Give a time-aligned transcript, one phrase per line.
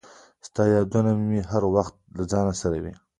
[0.47, 2.93] •ستا یادونه مې هر وخت له ځان سره وي.